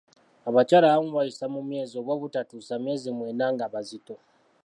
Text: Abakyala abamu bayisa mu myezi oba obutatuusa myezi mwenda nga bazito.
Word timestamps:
Abakyala 0.49 0.85
abamu 0.89 1.11
bayisa 1.17 1.45
mu 1.53 1.59
myezi 1.69 1.93
oba 2.01 2.11
obutatuusa 2.17 2.73
myezi 2.83 3.07
mwenda 3.17 3.45
nga 3.53 3.65
bazito. 3.73 4.15